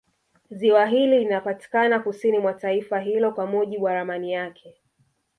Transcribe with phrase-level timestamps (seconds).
[0.49, 4.79] Ziwa hili linapatikana kusini mwa taifa hilo kwa mujibu wa ramani yake